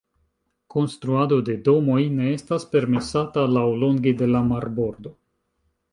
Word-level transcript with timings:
Konstruado 0.75 1.37
de 1.49 1.57
domoj 1.67 1.99
ne 2.15 2.31
estas 2.37 2.65
permesata 2.73 3.47
laŭlonge 3.59 4.15
de 4.23 4.31
la 4.37 4.43
marbordo. 4.53 5.17